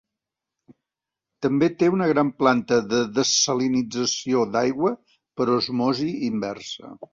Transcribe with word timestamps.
També 1.45 1.67
té 1.83 1.89
una 1.97 2.07
gran 2.13 2.31
planta 2.39 2.79
de 2.95 3.03
dessalinització 3.19 4.43
d'aigua 4.57 4.95
per 5.37 5.51
osmosi 5.61 6.11
inversa. 6.33 6.95